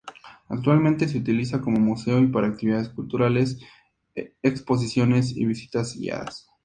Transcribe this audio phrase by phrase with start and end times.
[0.49, 3.59] Actualmente, se utiliza como museo y para actividades culturales,
[4.41, 6.49] exposiciones y visitas guiadas.